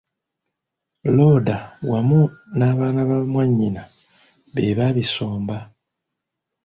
[1.15, 1.57] Looda
[1.89, 2.21] wamu
[2.57, 3.81] n'abaana ba mwanyina
[4.53, 5.57] be baabisomba.